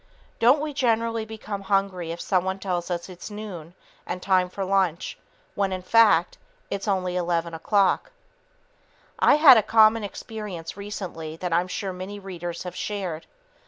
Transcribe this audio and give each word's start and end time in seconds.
Don't 0.39 0.61
we 0.61 0.73
generally 0.73 1.25
become 1.25 1.61
hungry 1.61 2.11
if 2.11 2.19
someone 2.19 2.57
tells 2.57 2.89
us 2.89 3.07
it's 3.07 3.29
noon 3.29 3.75
and 4.07 4.19
time 4.19 4.49
for 4.49 4.65
lunch 4.65 5.15
when, 5.53 5.71
in 5.71 5.83
fact, 5.83 6.39
it's 6.71 6.87
only 6.87 7.15
11 7.15 7.53
o'clock? 7.53 8.11
I 9.19 9.35
had 9.35 9.57
a 9.57 9.61
common 9.61 10.03
experience 10.03 10.75
recently 10.75 11.35
that 11.35 11.53
I 11.53 11.59
am 11.61 11.67
sure 11.67 11.93
many 11.93 12.17
readers 12.17 12.63
have 12.63 12.75
shared. 12.75 13.27